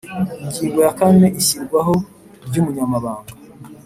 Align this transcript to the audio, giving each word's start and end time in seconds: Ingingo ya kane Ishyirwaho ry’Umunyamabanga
Ingingo 0.45 0.79
ya 0.85 0.91
kane 0.99 1.27
Ishyirwaho 1.39 1.93
ry’Umunyamabanga 2.47 3.31